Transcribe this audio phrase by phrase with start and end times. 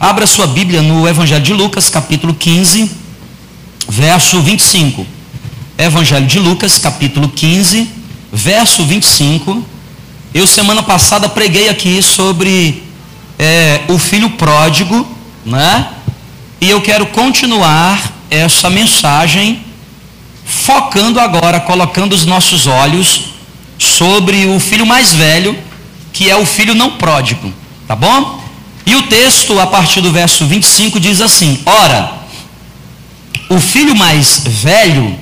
[0.00, 2.88] Abra sua Bíblia no Evangelho de Lucas, capítulo 15,
[3.88, 5.04] verso 25.
[5.76, 7.90] Evangelho de Lucas, capítulo 15,
[8.32, 9.64] verso 25.
[10.32, 12.84] Eu, semana passada, preguei aqui sobre
[13.36, 15.04] é, o filho pródigo,
[15.44, 15.88] né?
[16.60, 19.64] E eu quero continuar essa mensagem,
[20.44, 23.30] focando agora, colocando os nossos olhos
[23.76, 25.58] sobre o filho mais velho,
[26.12, 27.52] que é o filho não pródigo,
[27.88, 28.46] tá bom?
[28.88, 32.10] E o texto, a partir do verso 25, diz assim: Ora,
[33.50, 35.14] o filho mais velho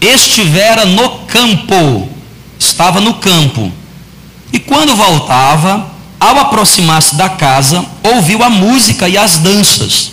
[0.00, 2.08] estivera no campo,
[2.56, 3.72] estava no campo,
[4.52, 10.12] e quando voltava, ao aproximar-se da casa, ouviu a música e as danças.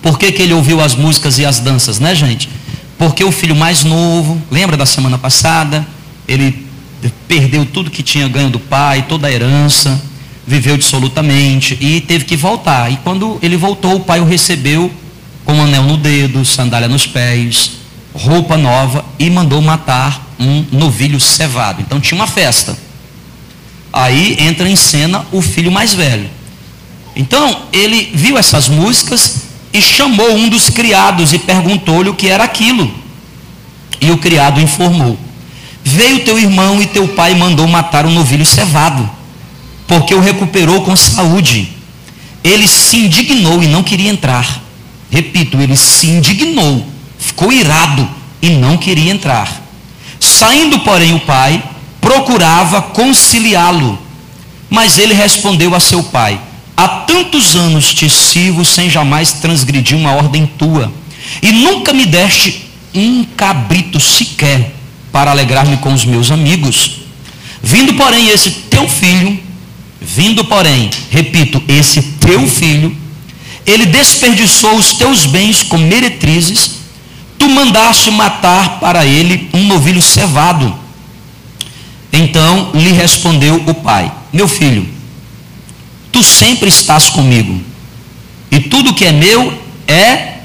[0.00, 2.48] Por que, que ele ouviu as músicas e as danças, né, gente?
[2.96, 5.86] Porque o filho mais novo, lembra da semana passada?
[6.26, 6.66] Ele
[7.28, 10.07] perdeu tudo que tinha ganho do pai, toda a herança
[10.48, 12.90] viveu dissolutamente e teve que voltar.
[12.90, 14.90] E quando ele voltou, o pai o recebeu
[15.44, 17.72] com um anel no dedo, sandália nos pés,
[18.14, 21.82] roupa nova e mandou matar um novilho cevado.
[21.82, 22.76] Então tinha uma festa.
[23.92, 26.30] Aí entra em cena o filho mais velho.
[27.14, 32.44] Então ele viu essas músicas e chamou um dos criados e perguntou-lhe o que era
[32.44, 32.90] aquilo.
[34.00, 35.18] E o criado informou:
[35.84, 39.17] Veio teu irmão e teu pai mandou matar um novilho cevado
[39.88, 41.72] porque o recuperou com saúde.
[42.44, 44.62] Ele se indignou e não queria entrar.
[45.10, 46.86] Repito, ele se indignou,
[47.18, 48.08] ficou irado
[48.40, 49.62] e não queria entrar.
[50.20, 51.62] Saindo, porém, o pai
[52.00, 53.98] procurava conciliá-lo,
[54.68, 56.38] mas ele respondeu a seu pai:
[56.76, 60.92] Há tantos anos te sirvo sem jamais transgredir uma ordem tua,
[61.42, 64.74] e nunca me deste um cabrito sequer
[65.10, 67.00] para alegrar-me com os meus amigos.
[67.62, 69.47] Vindo, porém, esse teu filho,
[70.00, 72.96] Vindo, porém, repito, esse teu filho,
[73.66, 76.70] ele desperdiçou os teus bens com meretrizes,
[77.36, 80.74] tu mandaste matar para ele um novilho cevado.
[82.12, 84.88] Então lhe respondeu o pai: Meu filho,
[86.12, 87.60] tu sempre estás comigo,
[88.50, 89.52] e tudo que é meu
[89.86, 90.38] é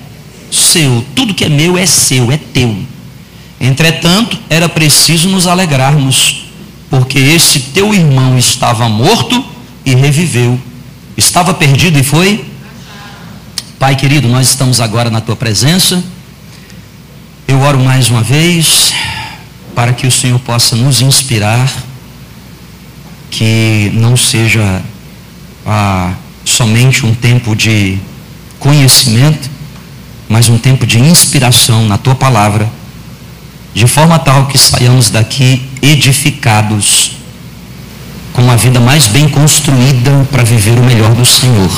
[0.52, 2.76] seu, tudo que é meu é seu, é teu.
[3.60, 6.43] Entretanto, era preciso nos alegrarmos
[6.94, 9.44] porque esse teu irmão estava morto
[9.84, 10.60] e reviveu.
[11.18, 12.46] Estava perdido e foi?
[13.80, 16.04] Pai querido, nós estamos agora na tua presença.
[17.48, 18.94] Eu oro mais uma vez
[19.74, 21.68] para que o Senhor possa nos inspirar,
[23.32, 24.80] que não seja
[25.66, 26.14] ah,
[26.46, 27.98] somente um tempo de
[28.60, 29.50] conhecimento,
[30.30, 32.70] mas um tempo de inspiração na tua palavra
[33.74, 37.12] de forma tal que saiamos daqui edificados,
[38.32, 41.70] com uma vida mais bem construída para viver o melhor do Senhor.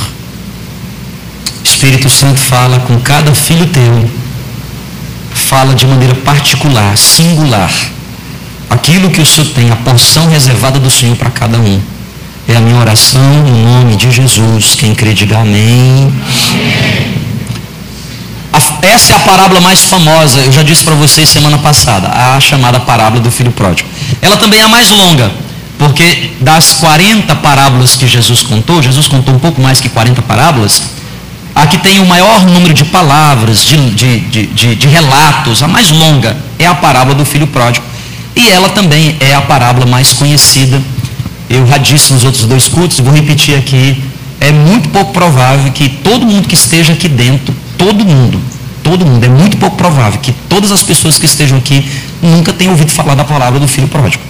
[1.63, 4.09] Espírito Santo fala com cada filho teu,
[5.33, 7.73] fala de maneira particular, singular,
[8.69, 11.81] aquilo que o Senhor tem, a porção reservada do Senhor para cada um.
[12.47, 14.75] É a minha oração no nome de Jesus.
[14.75, 16.13] Quem crê, diga amém.
[16.51, 17.25] amém.
[18.81, 22.79] Essa é a parábola mais famosa, eu já disse para vocês semana passada, a chamada
[22.79, 23.89] parábola do filho pródigo.
[24.21, 25.31] Ela também é a mais longa,
[25.77, 30.81] porque das 40 parábolas que Jesus contou, Jesus contou um pouco mais que 40 parábolas,
[31.55, 35.89] a que tem o maior número de palavras, de, de, de, de, relatos, a mais
[35.89, 37.85] longa é a parábola do filho pródigo.
[38.35, 40.81] E ela também é a parábola mais conhecida.
[41.49, 44.03] Eu já disse nos outros dois cultos, vou repetir aqui.
[44.41, 48.41] É muito pouco provável que todo mundo que esteja aqui dentro, todo mundo,
[48.83, 51.89] todo mundo, é muito pouco provável que todas as pessoas que estejam aqui
[52.25, 54.23] nunca tenham ouvido falar da palavra do filho pródigo.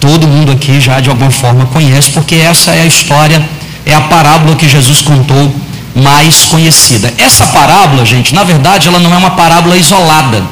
[0.00, 3.42] Todo mundo aqui já de alguma forma conhece, porque essa é a história,
[3.86, 5.54] é a parábola que Jesus contou
[5.94, 7.12] mais conhecida.
[7.18, 10.42] Essa parábola, gente, na verdade, ela não é uma parábola isolada.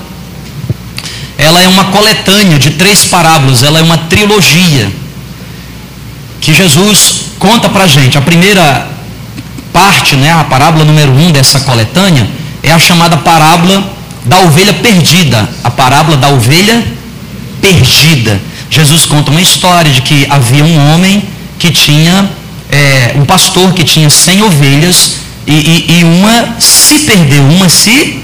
[1.37, 4.91] Ela é uma coletânea de três parábolas, ela é uma trilogia
[6.41, 8.19] que Jesus conta para gente.
[8.19, 8.89] A primeira
[9.72, 12.28] parte, né, a parábola número um dessa coletânea,
[12.63, 16.84] é a chamada parábola da ovelha perdida, a parábola da ovelha
[17.61, 18.41] perdida.
[18.71, 21.25] Jesus conta uma história de que havia um homem
[21.59, 22.31] que tinha,
[22.71, 25.15] é, um pastor que tinha 100 ovelhas
[25.47, 28.21] e, e, e uma se perdeu, uma se,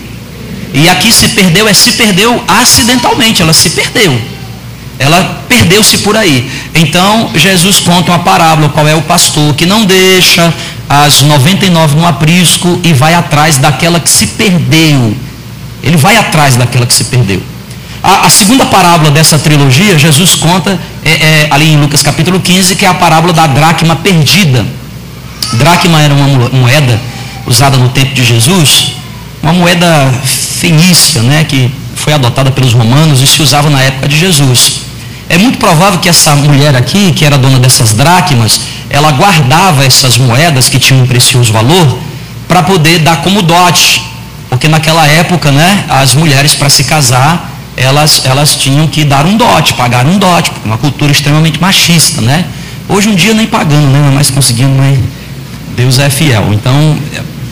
[0.72, 4.20] e aqui se perdeu é se perdeu acidentalmente, ela se perdeu.
[4.98, 6.50] Ela perdeu-se por aí.
[6.74, 10.52] Então, Jesus conta uma parábola, qual é o pastor que não deixa
[10.88, 15.16] as 99 no aprisco e vai atrás daquela que se perdeu.
[15.86, 17.40] Ele vai atrás daquela que se perdeu.
[18.02, 22.74] A, a segunda parábola dessa trilogia, Jesus conta é, é, ali em Lucas capítulo 15,
[22.74, 24.66] que é a parábola da dracma perdida.
[25.52, 27.00] Dracma era uma moeda
[27.46, 28.92] usada no tempo de Jesus,
[29.40, 29.86] uma moeda
[30.24, 34.80] fenícia, né, que foi adotada pelos romanos e se usava na época de Jesus.
[35.28, 38.60] É muito provável que essa mulher aqui, que era dona dessas dracmas,
[38.90, 41.98] ela guardava essas moedas que tinham um precioso valor
[42.48, 44.02] para poder dar como dote.
[44.56, 49.36] Porque naquela época, né, as mulheres para se casar, elas, elas tinham que dar um
[49.36, 52.46] dote, pagar um dote, é uma cultura extremamente machista, né?
[52.88, 54.10] Hoje um dia nem pagando, né?
[54.14, 54.98] Mas conseguindo, mas
[55.76, 56.54] Deus é fiel.
[56.54, 56.96] Então,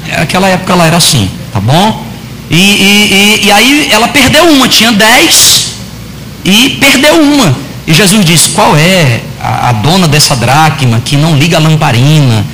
[0.08, 2.06] é, aquela época ela era assim, tá bom?
[2.50, 5.74] E, e, e, e aí ela perdeu uma, tinha dez
[6.42, 7.54] e perdeu uma.
[7.86, 12.46] E Jesus disse: Qual é a, a dona dessa dracma que não liga a lamparina,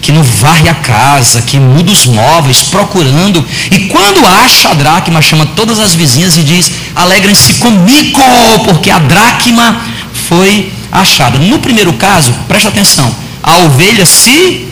[0.00, 3.44] que não varre a casa, que muda os móveis, procurando.
[3.70, 8.20] E quando acha a dracma, chama todas as vizinhas e diz: Alegrem-se comigo,
[8.64, 9.80] porque a dracma
[10.28, 11.38] foi achada.
[11.38, 14.68] No primeiro caso, presta atenção: a ovelha se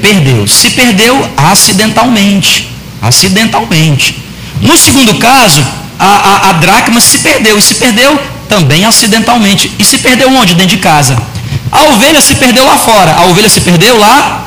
[0.00, 0.46] perdeu.
[0.46, 2.68] Se perdeu acidentalmente.
[3.00, 4.22] Acidentalmente.
[4.60, 5.64] No segundo caso,
[5.98, 7.58] a, a, a dracma se perdeu.
[7.58, 8.18] E se perdeu
[8.48, 9.72] também acidentalmente.
[9.78, 10.54] E se perdeu onde?
[10.54, 11.16] Dentro de casa.
[11.70, 13.12] A ovelha se perdeu lá fora.
[13.12, 14.45] A ovelha se perdeu lá.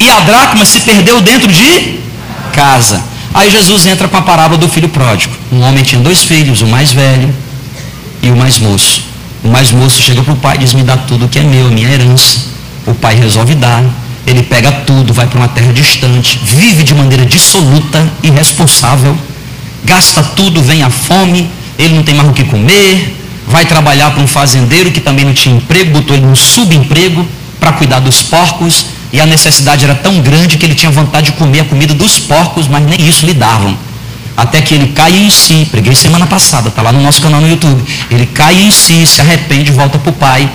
[0.00, 2.00] E a dracma se perdeu dentro de
[2.52, 3.02] casa.
[3.32, 5.34] Aí Jesus entra com a parábola do filho pródigo.
[5.52, 7.32] Um homem tinha dois filhos, o mais velho
[8.22, 9.04] e o mais moço.
[9.44, 11.70] O mais moço chega para o pai e diz: Me dá tudo que é meu,
[11.70, 12.40] minha herança.
[12.86, 13.84] O pai resolve dar.
[14.26, 19.16] Ele pega tudo, vai para uma terra distante, vive de maneira dissoluta, irresponsável,
[19.84, 23.16] gasta tudo, vem a fome, ele não tem mais o que comer,
[23.48, 27.26] vai trabalhar para um fazendeiro que também não tinha emprego, botou ele no subemprego
[27.58, 31.32] para cuidar dos porcos, e a necessidade era tão grande que ele tinha vontade de
[31.32, 33.76] comer a comida dos porcos, mas nem isso lhe davam.
[34.36, 37.48] Até que ele cai em si, preguei semana passada, está lá no nosso canal no
[37.48, 37.82] YouTube.
[38.10, 40.48] Ele cai em si, se arrepende, volta para o pai,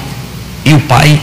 [0.64, 1.20] e o pai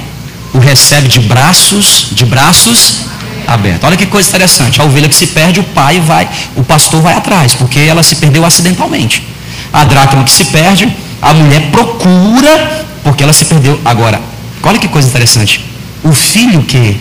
[0.55, 3.06] o recebe de braços, de braços
[3.46, 3.84] abertos.
[3.84, 4.81] Olha que coisa interessante.
[4.81, 8.17] A ovelha que se perde, o pai vai, o pastor vai atrás, porque ela se
[8.17, 9.26] perdeu acidentalmente.
[9.73, 13.81] A dracma que se perde, a mulher procura, porque ela se perdeu.
[13.84, 14.20] Agora,
[14.62, 15.64] olha que coisa interessante.
[16.05, 17.00] O filho que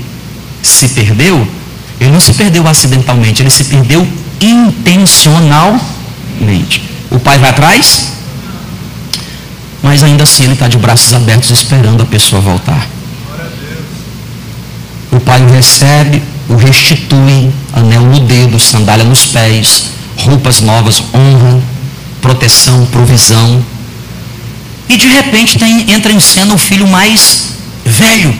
[0.61, 1.47] se perdeu,
[1.99, 4.07] ele não se perdeu acidentalmente, ele se perdeu
[4.39, 6.83] intencionalmente.
[7.09, 8.11] O pai vai atrás,
[9.83, 12.87] mas ainda assim ele está de braços abertos esperando a pessoa voltar.
[15.11, 21.61] O pai o recebe, o restitui, anel no dedo, sandália nos pés, roupas novas, honra,
[22.21, 23.63] proteção, provisão.
[24.87, 25.57] E de repente
[25.89, 27.51] entra em cena o filho mais
[27.85, 28.33] velho,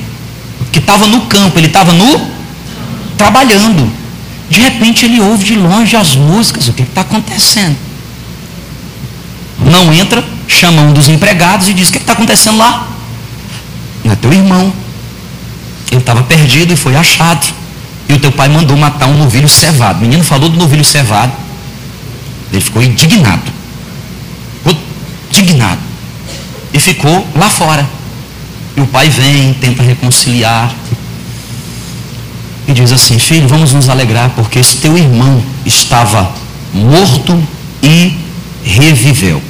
[0.72, 2.32] que estava no campo, ele estava no
[3.18, 3.92] trabalhando.
[4.50, 7.78] De repente ele ouve de longe as músicas, o que está acontecendo?
[9.60, 12.88] Não entra, chama um dos empregados e diz: O que está acontecendo lá?
[14.04, 14.74] Não é teu irmão.
[15.92, 17.46] Ele estava perdido e foi achado.
[18.10, 20.00] E o teu pai mandou matar um novilho cevado.
[20.00, 21.32] O menino falou do novilho cevado.
[22.52, 23.52] Ele ficou indignado.
[24.58, 24.78] Ficou
[25.30, 25.80] indignado.
[26.74, 27.88] E ficou lá fora.
[28.76, 30.74] E o pai vem, tenta reconciliar.
[32.68, 36.32] E diz assim: Filho, vamos nos alegrar, porque esse teu irmão estava
[36.74, 37.42] morto
[37.84, 38.18] e
[38.64, 39.42] reviveu.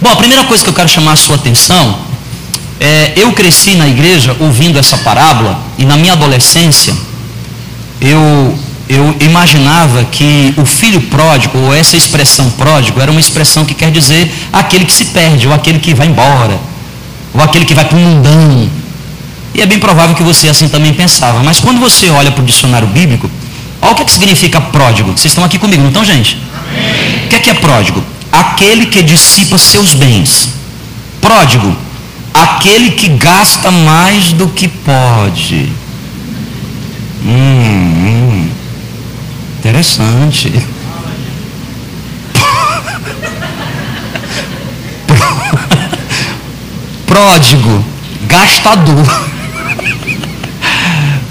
[0.00, 2.12] Bom, a primeira coisa que eu quero chamar a sua atenção
[2.80, 6.92] é, eu cresci na igreja ouvindo essa parábola e na minha adolescência
[8.00, 13.74] eu, eu imaginava que o filho pródigo, ou essa expressão pródigo, era uma expressão que
[13.74, 16.58] quer dizer aquele que se perde, ou aquele que vai embora,
[17.34, 18.68] ou aquele que vai para o mundão.
[19.54, 21.42] E é bem provável que você assim também pensava.
[21.42, 23.30] Mas quando você olha para o dicionário bíblico,
[23.80, 25.12] olha o que, é que significa pródigo.
[25.12, 26.38] Vocês estão aqui comigo, não estão, gente?
[26.56, 27.24] Amém.
[27.24, 28.02] O que é, que é pródigo?
[28.30, 30.50] Aquele que dissipa seus bens.
[31.20, 31.76] Pródigo
[32.32, 35.68] aquele que gasta mais do que pode.
[37.24, 38.48] Hum, hum.
[39.58, 40.52] interessante.
[47.12, 47.84] Pródigo,
[48.22, 49.28] gastador.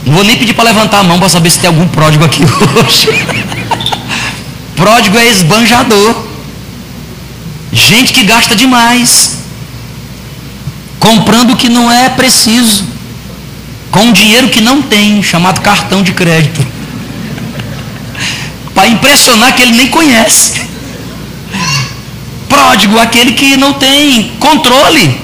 [0.06, 2.44] Não vou nem pedir para levantar a mão para saber se tem algum pródigo aqui
[2.86, 3.08] hoje.
[4.76, 6.24] Pródigo é esbanjador.
[7.74, 9.40] Gente que gasta demais
[11.00, 12.86] comprando o que não é preciso,
[13.90, 16.64] com dinheiro que não tem, chamado cartão de crédito,
[18.76, 20.62] para impressionar que ele nem conhece.
[22.48, 25.21] Pródigo, aquele que não tem controle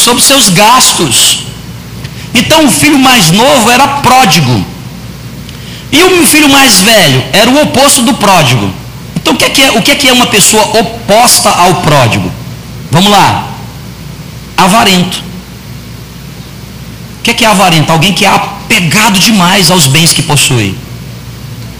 [0.00, 1.40] sobre seus gastos.
[2.34, 4.64] Então o filho mais novo era pródigo.
[5.92, 8.70] E o filho mais velho era o oposto do pródigo.
[9.16, 11.76] Então o que é, que é, o que é, que é uma pessoa oposta ao
[11.76, 12.30] pródigo?
[12.90, 13.48] Vamos lá
[14.56, 15.22] avarento.
[17.18, 17.90] O que é, que é avarento?
[17.92, 20.76] Alguém que é apegado demais aos bens que possui.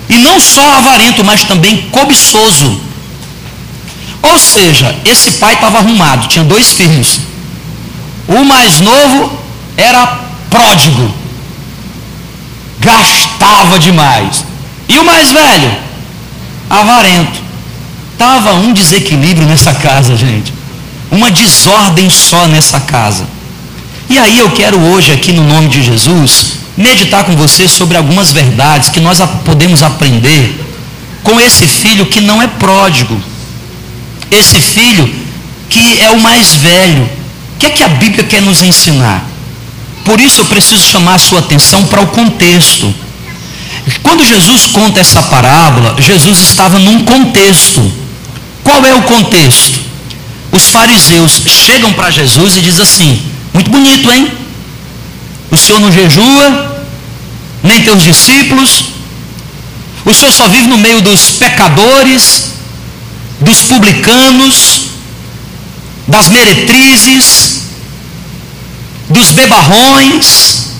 [0.09, 2.81] E não só avarento, mas também cobiçoso.
[4.23, 7.21] Ou seja, esse pai estava arrumado, tinha dois filhos.
[8.31, 9.39] O mais novo
[9.77, 11.13] era pródigo,
[12.79, 14.45] gastava demais.
[14.89, 15.77] E o mais velho,
[16.71, 17.41] avarento.
[18.13, 20.55] Estava um desequilíbrio nessa casa, gente.
[21.11, 23.27] Uma desordem só nessa casa.
[24.09, 28.31] E aí eu quero hoje, aqui no nome de Jesus, meditar com você sobre algumas
[28.31, 30.65] verdades que nós podemos aprender
[31.25, 33.21] com esse filho que não é pródigo.
[34.31, 35.13] Esse filho
[35.69, 37.20] que é o mais velho.
[37.61, 39.25] Que é que a Bíblia quer nos ensinar?
[40.05, 42.93] Por isso eu preciso chamar a sua atenção para o contexto.
[44.03, 47.93] Quando Jesus conta essa parábola, Jesus estava num contexto.
[48.65, 49.79] Qual é o contexto?
[50.51, 54.33] Os fariseus chegam para Jesus e dizem assim: Muito bonito, hein?
[55.51, 56.83] O senhor não jejua,
[57.63, 58.85] nem teus discípulos,
[60.05, 62.53] o senhor só vive no meio dos pecadores,
[63.41, 64.70] dos publicanos,
[66.11, 67.63] das meretrizes,
[69.09, 70.71] dos bebarrões.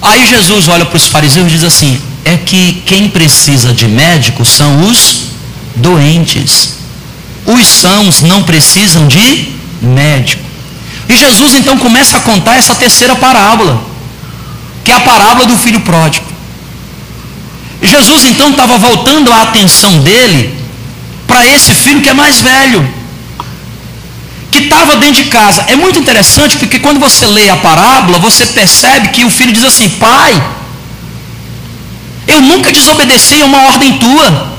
[0.00, 4.44] Aí Jesus olha para os fariseus e diz assim: é que quem precisa de médico
[4.44, 5.26] são os
[5.76, 6.70] doentes.
[7.44, 10.42] Os sãos não precisam de médico.
[11.08, 13.80] E Jesus então começa a contar essa terceira parábola,
[14.82, 16.26] que é a parábola do filho pródigo.
[17.80, 20.58] Jesus então estava voltando a atenção dele
[21.28, 22.88] para esse filho que é mais velho,
[24.56, 25.66] que estava dentro de casa.
[25.68, 29.64] É muito interessante porque quando você lê a parábola, você percebe que o filho diz
[29.64, 30.32] assim: Pai,
[32.26, 34.56] eu nunca desobedeci a uma ordem tua,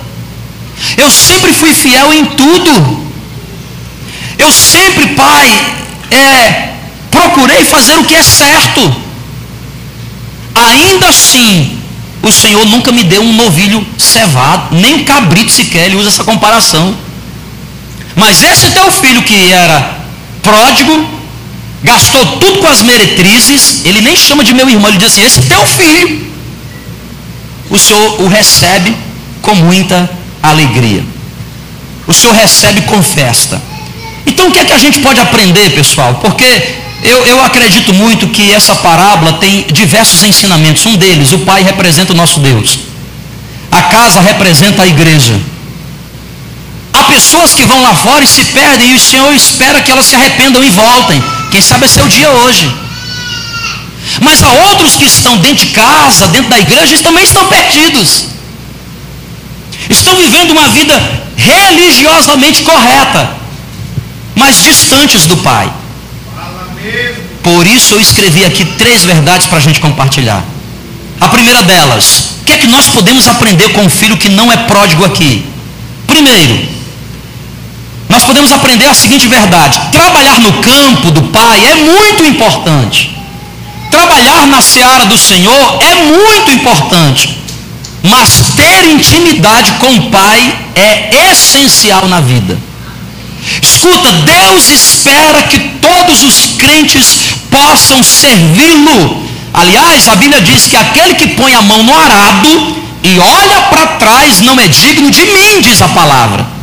[0.97, 3.07] eu sempre fui fiel em tudo,
[4.37, 5.47] eu sempre, Pai,
[6.11, 6.73] é,
[7.09, 9.07] procurei fazer o que é certo.
[10.53, 11.79] Ainda assim,
[12.21, 16.23] o Senhor nunca me deu um novilho cevado, nem um cabrito sequer, ele usa essa
[16.23, 17.06] comparação.
[18.17, 20.01] Mas esse teu filho que era
[20.41, 21.07] pródigo,
[21.83, 25.41] gastou tudo com as meretrizes, ele nem chama de meu irmão, ele diz assim: esse
[25.43, 26.27] teu filho,
[27.69, 28.97] o Senhor o recebe
[29.41, 30.09] com muita
[30.41, 31.05] alegria.
[32.07, 33.61] O Senhor recebe com festa.
[34.25, 36.15] Então o que é que a gente pode aprender, pessoal?
[36.15, 40.85] Porque eu, eu acredito muito que essa parábola tem diversos ensinamentos.
[40.85, 42.79] Um deles, o pai representa o nosso Deus.
[43.71, 45.39] A casa representa a igreja.
[46.97, 50.07] Há pessoas que vão lá fora e se perdem, e o Senhor espera que elas
[50.07, 51.23] se arrependam e voltem.
[51.51, 52.73] Quem sabe é seu dia hoje.
[54.19, 58.25] Mas há outros que estão dentro de casa, dentro da igreja, e também estão perdidos.
[59.87, 60.99] Estão vivendo uma vida
[61.35, 63.29] religiosamente correta,
[64.35, 65.71] mas distantes do Pai.
[67.43, 70.43] Por isso eu escrevi aqui três verdades para a gente compartilhar.
[71.21, 74.51] A primeira delas, o que é que nós podemos aprender com o filho que não
[74.51, 75.45] é pródigo aqui?
[76.07, 76.76] Primeiro,
[78.09, 83.15] nós podemos aprender a seguinte verdade: trabalhar no campo do Pai é muito importante.
[83.91, 87.37] Trabalhar na seara do Senhor é muito importante.
[88.03, 92.57] Mas ter intimidade com o Pai é essencial na vida.
[93.61, 99.25] Escuta, Deus espera que todos os crentes possam servi-lo.
[99.53, 103.87] Aliás, a Bíblia diz que aquele que põe a mão no arado e olha para
[103.97, 106.56] trás não é digno de mim, diz a palavra.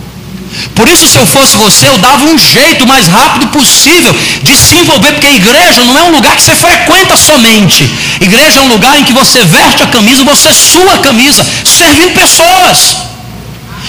[0.74, 4.76] Por isso, se eu fosse você, eu dava um jeito mais rápido possível de se
[4.76, 7.88] envolver, porque a igreja não é um lugar que você frequenta somente.
[8.20, 12.14] Igreja é um lugar em que você veste a camisa, você sua a camisa, servindo
[12.14, 13.04] pessoas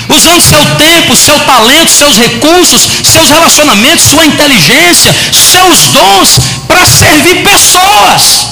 [0.09, 7.43] usando seu tempo, seu talento, seus recursos, seus relacionamentos, sua inteligência, seus dons para servir
[7.43, 8.47] pessoas.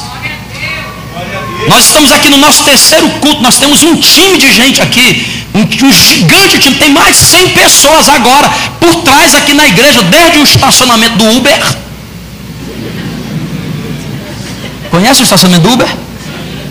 [1.67, 5.91] Nós estamos aqui no nosso terceiro culto, nós temos um time de gente aqui, um,
[5.91, 10.43] gigante time, tem mais de 100 pessoas agora por trás aqui na igreja, desde o
[10.43, 11.77] estacionamento do Uber.
[14.89, 15.87] Conhece o estacionamento do Uber?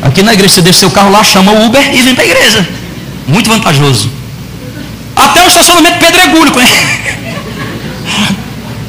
[0.02, 2.26] Aqui na igreja você deixa seu carro lá, chama o Uber e vem para a
[2.26, 2.68] igreja.
[3.26, 4.10] Muito vantajoso.
[5.14, 6.52] Até o estacionamento Pedregulho.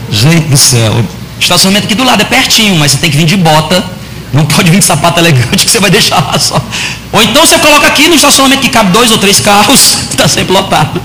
[0.09, 1.05] Gente do céu.
[1.39, 3.83] Estacionamento aqui do lado é pertinho, mas você tem que vir de bota.
[4.33, 6.59] Não pode vir de sapato elegante que você vai deixar lá só.
[7.11, 10.51] Ou então você coloca aqui no estacionamento que cabe dois ou três carros, está sempre
[10.51, 10.99] lotado.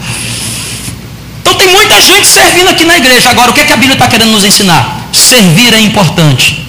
[1.42, 3.28] Então tem muita gente servindo aqui na igreja.
[3.28, 5.08] Agora, o que, é que a Bíblia está querendo nos ensinar?
[5.12, 6.66] Servir é importante.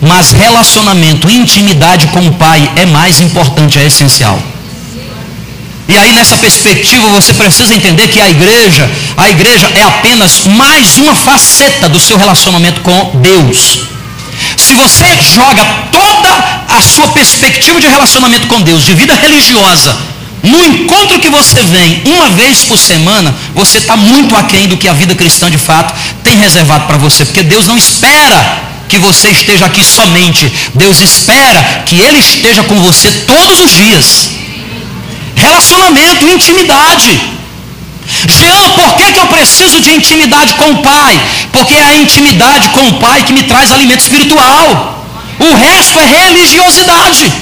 [0.00, 4.38] Mas relacionamento, intimidade com o Pai é mais importante, é essencial.
[5.88, 10.98] E aí nessa perspectiva você precisa entender que a igreja, a igreja é apenas mais
[10.98, 13.95] uma faceta do seu relacionamento com Deus.
[14.66, 16.30] Se você joga toda
[16.76, 19.96] a sua perspectiva de relacionamento com Deus, de vida religiosa,
[20.42, 24.88] no encontro que você vem uma vez por semana, você está muito aquém do que
[24.88, 25.94] a vida cristã de fato
[26.24, 31.84] tem reservado para você, porque Deus não espera que você esteja aqui somente, Deus espera
[31.86, 34.30] que Ele esteja com você todos os dias.
[35.36, 37.35] Relacionamento, intimidade.
[38.28, 41.20] Jean, por que, que eu preciso de intimidade com o Pai?
[41.52, 45.04] Porque é a intimidade com o Pai que me traz alimento espiritual.
[45.38, 47.32] O resto é religiosidade.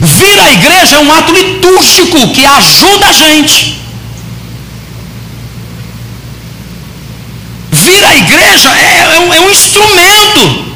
[0.00, 3.82] Vir à igreja é um ato litúrgico que ajuda a gente.
[7.72, 10.74] Vir à igreja é, é, um, é um instrumento.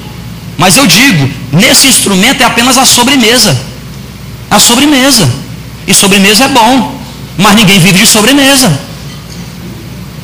[0.56, 3.58] Mas eu digo, nesse instrumento é apenas a sobremesa.
[4.50, 5.28] A sobremesa.
[5.86, 6.97] E sobremesa é bom.
[7.38, 8.68] Mas ninguém vive de sobremesa.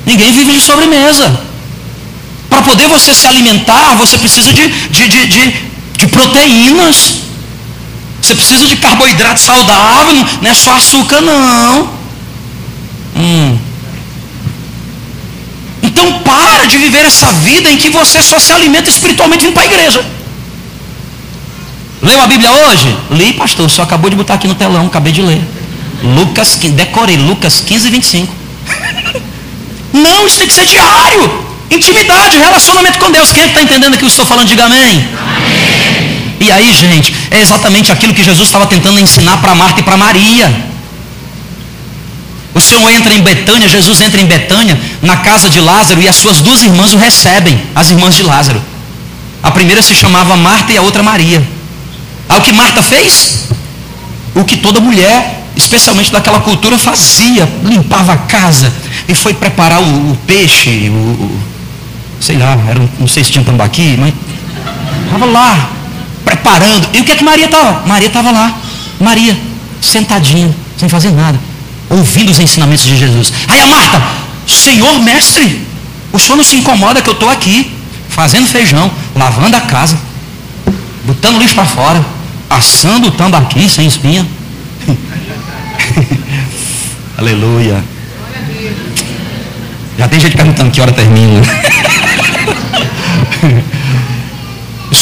[0.05, 1.41] Ninguém vive de sobremesa.
[2.51, 5.55] Para poder você se alimentar, você precisa de, de, de, de,
[5.97, 7.23] de proteínas.
[8.21, 11.89] Você precisa de carboidrato saudável, não é só açúcar não.
[13.17, 13.59] Hum.
[15.83, 19.63] Então para de viver essa vida em que você só se alimenta espiritualmente vindo para
[19.63, 20.05] a igreja.
[22.03, 22.97] Leu a Bíblia hoje?
[23.11, 25.43] Li, pastor, só acabou de botar aqui no telão, acabei de ler.
[26.05, 28.35] Lucas, decorei, Lucas 15, 25.
[29.93, 31.45] Não, isso tem que ser diário.
[31.71, 33.33] Intimidade, relacionamento com Deus.
[33.33, 34.47] Quem é está entendendo que eu estou falando?
[34.47, 34.81] Diga amém.
[34.83, 35.09] amém.
[36.41, 39.97] E aí, gente, é exatamente aquilo que Jesus estava tentando ensinar para Marta e para
[39.97, 40.75] Maria.
[42.55, 46.17] O Senhor entra em Betânia, Jesus entra em Betânia, na casa de Lázaro, e as
[46.17, 48.63] suas duas irmãs o recebem, as irmãs de Lázaro.
[49.43, 51.43] A primeira se chamava Marta e a outra Maria.
[52.29, 53.49] Aí o que Marta fez?
[54.35, 58.73] O que toda mulher especialmente daquela cultura, fazia, limpava a casa
[59.09, 61.41] e foi preparar o, o peixe, o, o,
[62.21, 64.13] sei lá, era, não sei se tinha tambaqui, mas
[65.05, 65.71] estava lá,
[66.25, 66.89] preparando.
[66.93, 67.87] E o que é que Maria estava?
[67.87, 68.57] Maria estava lá,
[69.01, 69.37] Maria,
[69.81, 71.39] sentadinha, sem fazer nada,
[71.89, 73.33] ouvindo os ensinamentos de Jesus.
[73.49, 74.03] Aí a Marta,
[74.47, 75.67] Senhor mestre,
[76.13, 77.77] o senhor não se incomoda que eu estou aqui,
[78.09, 79.99] fazendo feijão, lavando a casa,
[81.05, 82.05] botando lixo para fora,
[82.49, 84.27] assando o tambaqui sem espinha.
[87.17, 87.83] Aleluia.
[89.99, 91.41] Já tem gente perguntando que hora termina.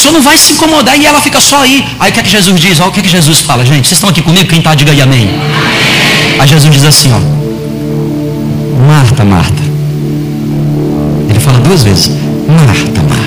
[0.03, 1.85] senhor não vai se incomodar e ela fica só aí.
[2.01, 2.81] Aí o que é que Jesus diz?
[2.81, 3.87] Olha o que é que Jesus fala, gente.
[3.87, 4.49] Vocês estão aqui comigo?
[4.49, 5.31] Quem está, diga aí amém.
[6.39, 7.21] Aí Jesus diz assim, ó.
[8.87, 9.63] Marta, Marta.
[11.31, 12.11] Ele fala duas vezes.
[12.49, 13.22] Marta, Marta.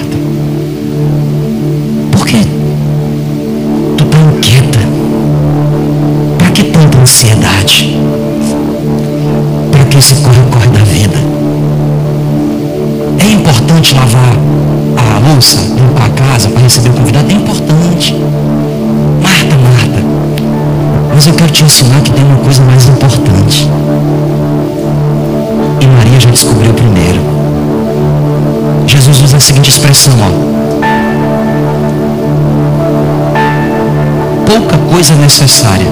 [34.46, 35.88] Pouca coisa necessária.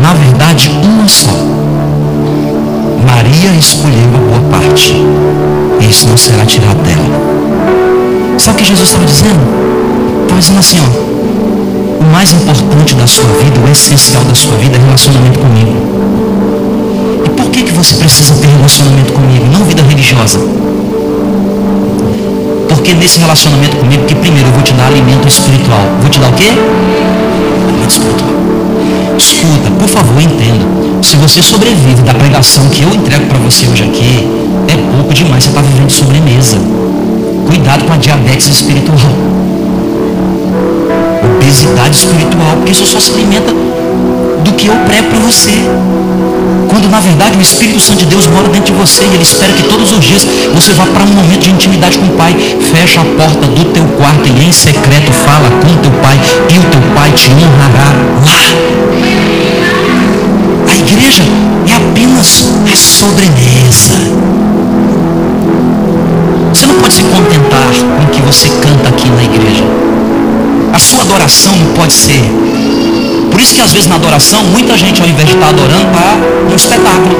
[0.00, 1.28] Na verdade, uma só.
[3.06, 4.94] Maria escolheu a boa parte.
[5.80, 7.04] E isso não será tirado dela.
[8.38, 9.40] Sabe o que Jesus estava dizendo?
[10.22, 12.04] Estava dizendo assim, ó.
[12.04, 15.76] O mais importante da sua vida, o essencial da sua vida é relacionamento comigo.
[17.26, 19.44] E por que, que você precisa ter relacionamento comigo?
[19.52, 20.38] Não vida religiosa.
[22.84, 25.80] Porque nesse relacionamento comigo, que primeiro eu vou te dar alimento espiritual.
[26.02, 26.50] Vou te dar o quê?
[27.66, 28.30] Alimento espiritual.
[29.16, 30.66] Escuta, por favor, entenda.
[31.00, 34.28] Se você sobrevive da pregação que eu entrego para você hoje aqui,
[34.68, 35.44] é pouco demais.
[35.44, 36.58] Você está vivendo sobremesa.
[37.46, 38.98] Cuidado com a diabetes espiritual.
[41.36, 43.50] Obesidade espiritual, porque isso só se alimenta
[44.44, 45.52] do que eu prego para você.
[46.74, 49.52] Quando na verdade o Espírito Santo de Deus mora dentro de você e Ele espera
[49.52, 52.34] que todos os dias você vá para um momento de intimidade com o Pai.
[52.34, 56.18] Fecha a porta do teu quarto e em secreto fala com o teu Pai
[56.52, 57.92] e o teu Pai te honrará
[58.26, 58.40] lá.
[60.68, 61.22] A igreja
[61.70, 63.92] é apenas a sobremesa.
[66.52, 69.62] Você não pode se contentar com o que você canta aqui na igreja.
[70.74, 72.20] A sua adoração não pode ser
[73.34, 76.16] por isso que às vezes na adoração, muita gente ao invés de estar adorando, está
[76.48, 77.16] num espetáculo.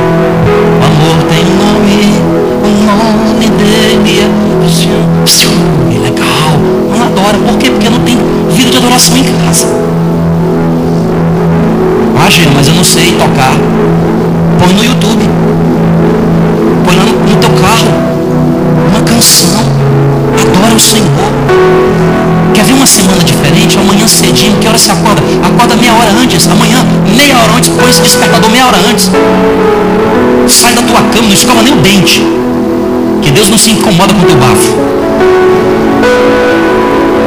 [0.80, 2.22] O amor tem um nome,
[2.62, 5.98] o nome dele é.
[5.98, 6.50] legal.
[6.88, 7.36] Não adora.
[7.38, 7.68] Por quê?
[7.68, 8.16] Porque não tem
[8.50, 9.66] vida de adoração em casa.
[12.14, 13.56] Imagina, mas eu não sei tocar.
[14.60, 15.28] Põe no YouTube.
[16.84, 17.88] Põe no, no teu carro.
[18.88, 19.62] Uma canção.
[20.40, 22.23] Adora o Senhor.
[22.54, 23.76] Quer ver uma semana diferente?
[23.78, 25.20] Amanhã cedinho, que hora você acorda?
[25.42, 26.48] Acorda meia hora antes.
[26.48, 26.78] Amanhã,
[27.16, 29.10] meia hora antes, põe esse despertador meia hora antes.
[30.46, 32.22] Sai da tua cama, não escova nem o dente.
[33.22, 34.72] Que Deus não se incomoda com o teu bafo.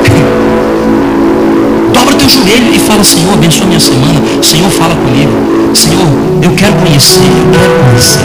[1.93, 4.21] Dobra teu joelho e fala, Senhor, abençoa minha semana.
[4.41, 5.31] Senhor, fala comigo.
[5.73, 6.07] Senhor,
[6.41, 8.19] eu quero conhecer, eu quero conhecer.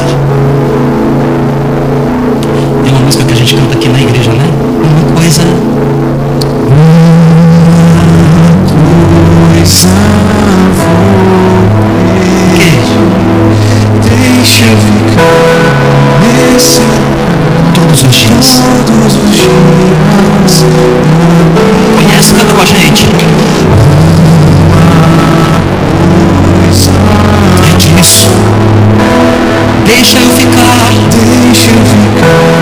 [2.85, 4.45] Tem uma música que a gente canta aqui na igreja, né?
[5.09, 5.43] Uma coisa.
[9.73, 9.89] Que?
[14.07, 15.73] Deixa ficar
[16.53, 16.83] nesse
[17.75, 18.61] Todos os dias.
[18.87, 20.65] todos os dias.
[21.97, 23.09] Conhece, canta com a gente.
[27.65, 28.29] É disso.
[29.87, 30.91] Deixa eu ficar
[31.49, 32.53] Deixa ficar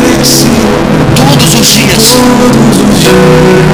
[0.00, 0.48] nesse
[1.14, 2.10] todos os dias.
[2.10, 3.73] todos os dias.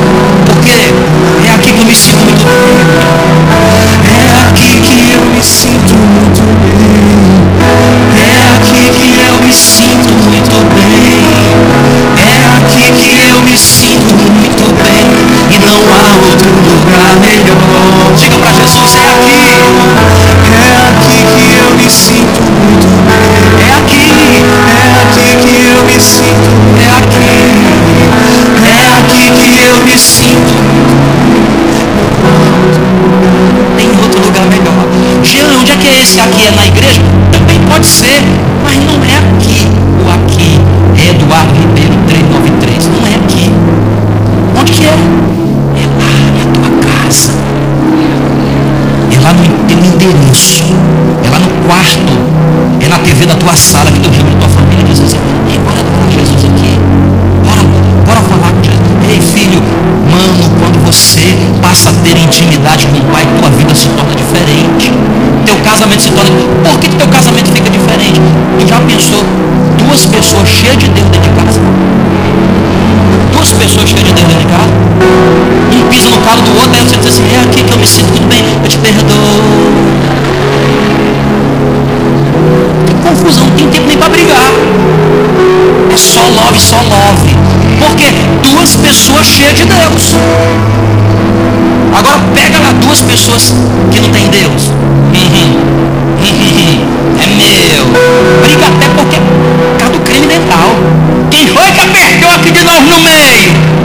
[83.38, 84.50] Não tem tempo nem para brigar.
[85.92, 87.36] É só love, só love.
[87.78, 88.12] Porque
[88.42, 90.14] duas pessoas cheias de Deus.
[91.96, 93.54] Agora pega lá duas pessoas
[93.90, 94.72] que não têm Deus.
[97.20, 97.84] É meu.
[98.42, 100.70] Briga até porque por causa do creme dental.
[101.30, 103.80] Quem foi que apertou aqui de novo no meio?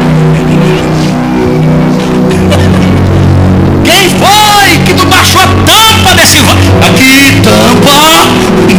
[3.84, 8.75] Quem foi que tu baixou a tampa desse Aqui, tampa!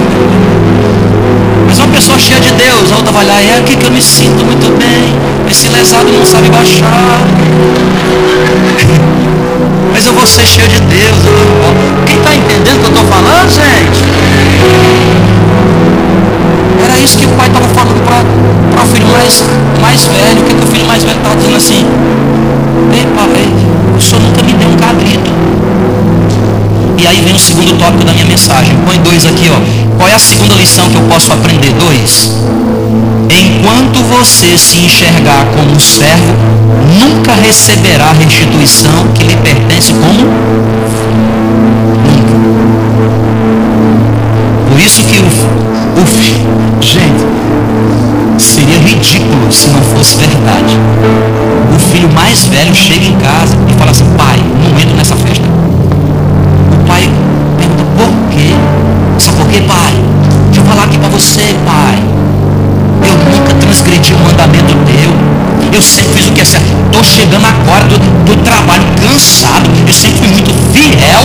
[1.86, 4.44] Uma pessoa cheia de Deus, a outra vai lá, é aqui que eu me sinto
[4.44, 5.14] muito bem.
[5.48, 6.82] Esse lesado não sabe baixar.
[9.94, 11.14] Mas eu vou ser cheio de Deus.
[12.04, 14.02] Quem está entendendo o que eu estou falando, gente?
[16.84, 18.24] Era isso que o pai estava falando para
[18.82, 19.44] o filho mais,
[19.80, 20.40] mais velho.
[20.40, 21.86] O que, que o filho mais velho estava dizendo assim?
[22.92, 23.48] Ei pai,
[23.96, 25.30] o senhor nunca me deu um cabrito.
[26.98, 28.76] E aí vem o segundo tópico da minha mensagem.
[28.84, 29.85] Põe dois aqui, ó.
[29.96, 31.72] Qual é a segunda lição que eu posso aprender?
[31.72, 32.32] Dois.
[33.30, 36.34] Enquanto você se enxergar como servo,
[37.00, 40.36] nunca receberá a restituição que lhe pertence como nunca.
[44.70, 45.26] Por isso que o,
[46.02, 46.46] o fi-
[46.80, 47.24] gente
[48.38, 50.76] seria ridículo se não fosse verdade.
[51.74, 55.45] O filho mais velho chega em casa e fala assim, pai, não entro nessa festa.
[69.16, 69.70] Cansado.
[69.86, 71.22] Eu sempre fui muito fiel.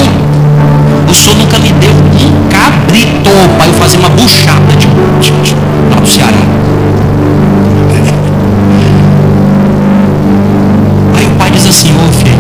[1.09, 5.55] O senhor nunca me deu um cabrito para eu fazer uma buchada de, de,
[5.93, 6.31] lá do Ceará.
[11.17, 12.39] Aí o pai diz assim, ô filho.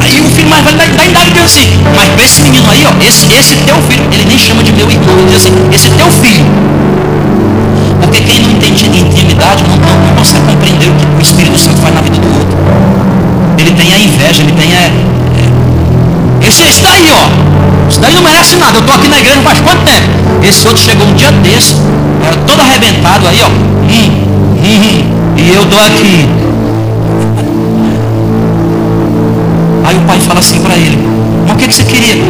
[0.00, 3.04] Aí o filho mais velho dá idade diz assim, mas pra esse menino aí, ó,
[3.04, 6.10] esse, esse teu filho, ele nem chama de meu irmão, ele diz assim, esse teu
[6.10, 6.44] filho.
[8.00, 11.76] Porque quem não entende intimidade não, não, não consegue compreender o que o Espírito Santo
[11.78, 12.99] faz na vida do outro.
[13.60, 14.80] Ele tem a inveja, ele tem a.
[14.80, 17.88] é, Esse, esse daí, ó.
[17.88, 18.78] Esse daí não merece nada.
[18.78, 20.08] Eu tô aqui na igreja faz quanto tempo?
[20.42, 21.76] Esse outro chegou um dia desse,
[22.24, 23.50] era todo arrebentado aí, ó.
[25.36, 26.26] E eu tô aqui.
[29.84, 30.98] Aí o pai fala assim para ele,
[31.50, 32.22] mas o que, que você queria?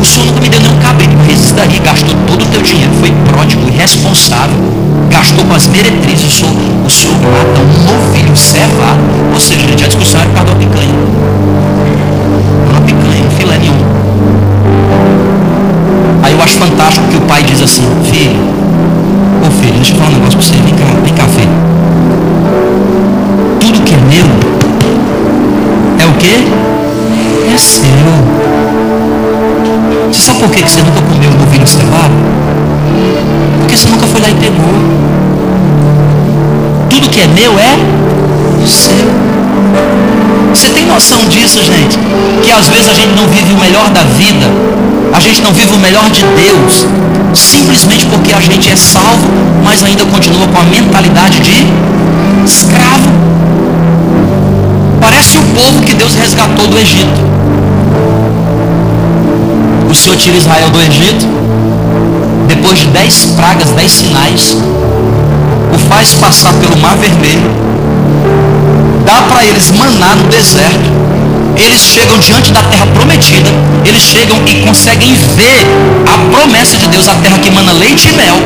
[0.00, 3.10] O senhor nunca me deu nenhum mas esse daí, gastou todo o teu dinheiro, foi
[3.30, 4.56] pródigo, irresponsável,
[5.08, 6.52] gastou com as meretrizes, o senhor,
[6.86, 9.00] o senhor mata um novilho cevado,
[9.32, 10.94] ou seja, gente, a discussão era por causa da picanha.
[12.70, 13.74] Uma picanha, um filé nenhum.
[16.22, 18.40] Aí eu acho fantástico que o pai diz assim, filho,
[19.46, 21.50] ô filho, deixa eu falar um negócio pra você, vem cá, vem cá, filho.
[23.60, 24.26] Tudo que é meu
[25.98, 26.36] é o quê?
[27.52, 28.49] É seu.
[30.12, 32.12] Você sabe por que você nunca comeu um novilho cevado?
[33.60, 34.74] Porque você nunca foi lá e pegou.
[36.88, 38.90] Tudo que é meu é seu.
[40.52, 41.96] Você tem noção disso, gente?
[42.42, 44.46] Que às vezes a gente não vive o melhor da vida,
[45.12, 46.86] a gente não vive o melhor de Deus,
[47.32, 49.28] simplesmente porque a gente é salvo,
[49.62, 51.66] mas ainda continua com a mentalidade de
[52.44, 53.08] escravo.
[55.00, 57.30] Parece o povo que Deus resgatou do Egito
[59.90, 61.26] o Senhor tira Israel do Egito,
[62.46, 64.56] depois de dez pragas, dez sinais,
[65.74, 67.50] o faz passar pelo mar vermelho,
[69.04, 70.90] dá para eles maná no deserto,
[71.56, 73.50] eles chegam diante da terra prometida,
[73.84, 75.66] eles chegam e conseguem ver
[76.06, 78.36] a promessa de Deus, a terra que mana leite e mel.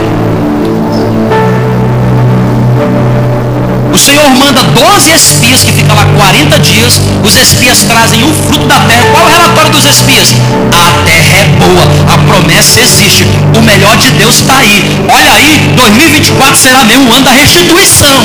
[3.95, 7.01] O Senhor manda 12 espias que ficam lá 40 dias.
[7.23, 9.05] Os espias trazem o fruto da terra.
[9.13, 10.35] Qual é o relatório dos espias?
[10.73, 13.25] A terra é boa, a promessa existe.
[13.57, 14.85] O melhor de Deus está aí.
[15.09, 18.19] Olha aí, 2024 será mesmo um ano da restituição.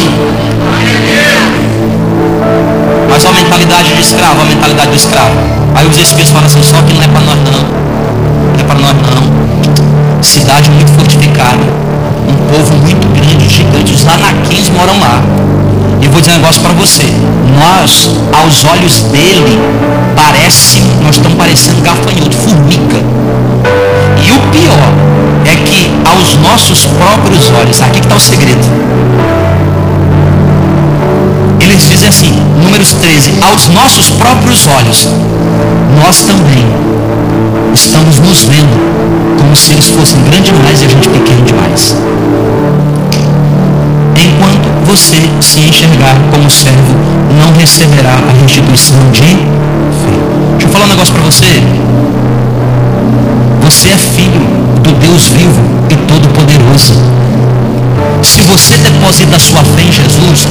[3.07, 5.37] Mas a mentalidade de escravo, a mentalidade do escravo.
[5.75, 7.53] Aí os espias falam assim, só que não é para nós não.
[7.53, 10.23] Não é para nós não.
[10.23, 11.98] Cidade muito fortificada.
[12.29, 13.93] Um povo muito grande, gigante.
[13.93, 15.21] Os anaquins moram lá.
[16.01, 17.03] E vou dizer um negócio para você.
[17.57, 19.59] Nós, aos olhos dele,
[20.15, 22.97] parece, nós estamos parecendo gafanhoto, formiga.
[24.23, 24.93] E o pior
[25.45, 29.38] é que aos nossos próprios olhos, aqui que está o segredo.
[32.19, 35.07] Assim, números 13, aos nossos próprios olhos,
[36.03, 36.65] nós também
[37.73, 41.95] estamos nos vendo como se eles fossem grandes demais e a gente pequeno demais
[44.19, 46.93] enquanto você se enxergar como servo,
[47.37, 49.47] não receberá a restituição de filho.
[50.57, 51.63] Deixa eu falar um negócio para você.
[53.61, 54.41] Você é filho
[54.83, 56.95] do Deus vivo e todo-poderoso.
[58.23, 60.47] Se você deposita a sua fé em Jesus,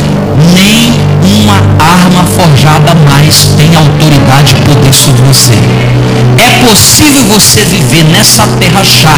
[0.54, 5.54] nem uma arma forjada mais tem autoridade e poder sobre você.
[6.38, 9.14] É possível você viver nessa terra já,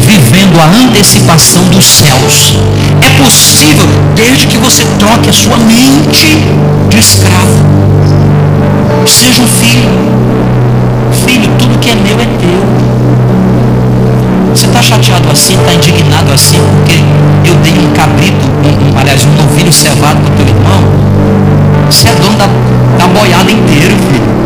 [0.00, 2.58] vivendo a antecipação dos céus.
[3.02, 6.36] É possível, desde que você troque a sua mente
[6.90, 7.64] de escravo.
[9.06, 9.90] Seja um filho.
[11.24, 12.96] Filho, tudo que é meu é teu.
[14.50, 19.24] Você está chateado assim, está indignado assim, porque eu dei um cabrito, um, um, aliás,
[19.24, 21.05] um novilho cevado para o teu irmão?
[21.86, 22.46] Você é dono da,
[22.98, 24.36] da boiada inteira, filho.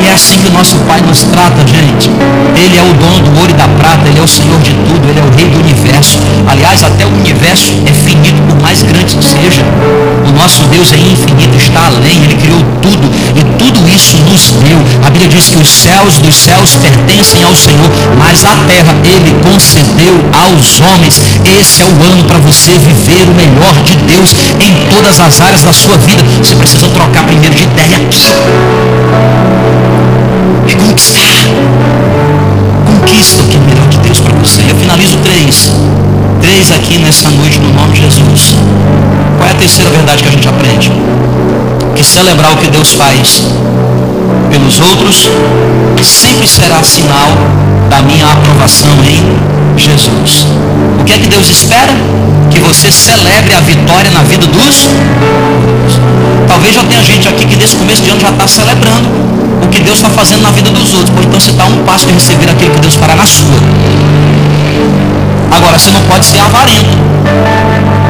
[0.00, 2.10] E é assim que o nosso Pai nos trata, gente.
[2.54, 5.08] Ele é o dono do ouro e da prata, Ele é o Senhor de tudo,
[5.08, 6.18] Ele é o Rei do universo.
[6.46, 9.62] Aliás, até o universo é finito, por mais grande que seja.
[10.26, 12.33] O nosso Deus é infinito, está além, Ele
[15.34, 20.80] diz que os céus dos céus pertencem ao Senhor, mas a terra Ele concedeu aos
[20.80, 21.20] homens.
[21.44, 25.64] Esse é o ano para você viver o melhor de Deus em todas as áreas
[25.64, 26.22] da sua vida.
[26.38, 27.94] Você precisa trocar primeiro de ideia
[30.66, 31.20] é conquistar.
[32.86, 34.62] Conquista o que é melhor de Deus para você.
[34.68, 35.72] Eu finalizo três.
[36.40, 38.56] Três aqui nessa noite no nome de Jesus.
[39.44, 40.90] Qual é a terceira verdade que a gente aprende?
[41.94, 43.42] Que celebrar o que Deus faz
[44.50, 45.28] pelos outros
[46.02, 47.28] sempre será sinal
[47.90, 50.46] da minha aprovação em Jesus.
[50.98, 51.92] O que é que Deus espera?
[52.50, 54.88] Que você celebre a vitória na vida dos.
[56.48, 59.10] Talvez já tenha gente aqui que nesse começo de ano já está celebrando
[59.62, 61.14] o que Deus está fazendo na vida dos outros.
[61.18, 63.60] Ou então você está um passo de receber aquilo que Deus fará na sua.
[65.54, 66.96] Agora, você não pode ser avarento,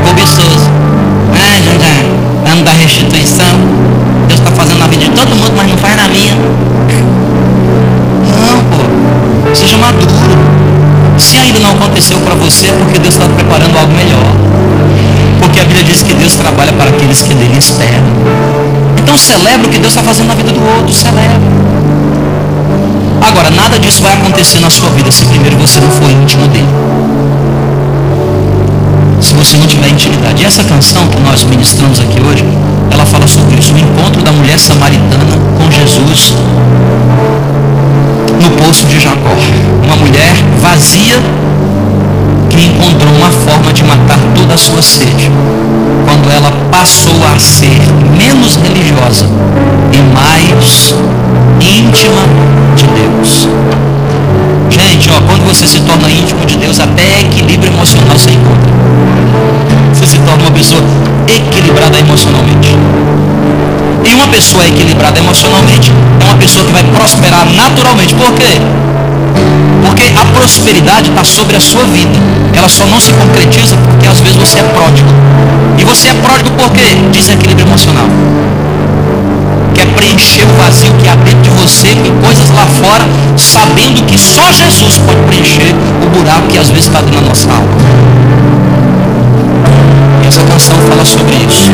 [0.07, 0.94] cobiçoso.
[1.55, 3.47] Ano da restituição.
[4.27, 6.35] Deus está fazendo na vida de todo mundo, mas não faz na minha.
[8.35, 9.55] Não, pô.
[9.55, 10.11] Seja maduro.
[11.17, 14.19] Se ainda não aconteceu para você, é porque Deus está preparando algo melhor.
[15.41, 18.03] Porque a Bíblia diz que Deus trabalha para aqueles que nele esperam.
[18.99, 21.39] Então celebra o que Deus está fazendo na vida do outro, celebra.
[23.23, 26.69] Agora, nada disso vai acontecer na sua vida se primeiro você não for íntimo dele.
[29.25, 30.43] Se você não tiver intimidade.
[30.43, 32.45] E essa canção que nós ministramos aqui hoje,
[32.91, 36.35] ela fala sobre isso, o encontro da mulher samaritana com Jesus
[38.39, 39.35] no poço de Jacó.
[39.83, 41.17] Uma mulher vazia
[42.51, 45.31] que encontrou uma forma de matar toda a sua sede.
[46.05, 47.81] Quando ela passou a ser
[48.19, 49.25] menos religiosa
[49.91, 50.95] e mais
[51.61, 52.21] íntima
[52.77, 53.49] de Deus.
[54.75, 58.73] Gente, ó, quando você se torna íntimo de Deus, até equilíbrio emocional você encontra.
[59.95, 60.83] Você se torna uma pessoa
[61.29, 62.77] equilibrada emocionalmente.
[64.05, 68.17] E uma pessoa equilibrada emocionalmente é uma pessoa que vai prosperar naturalmente.
[68.17, 68.61] Por quê?
[69.87, 72.19] Porque a prosperidade está sobre a sua vida.
[72.53, 75.09] Ela só não se concretiza porque às vezes você é pródigo.
[75.79, 76.97] E você é pródigo por quê?
[77.13, 78.09] Desequilíbrio emocional.
[79.85, 83.05] Quer preencher o vazio que há dentro de você com coisas lá fora,
[83.37, 87.51] sabendo que só Jesus pode preencher o buraco que às vezes está dentro da nossa
[87.51, 87.69] alma.
[90.23, 91.71] E essa canção fala sobre isso.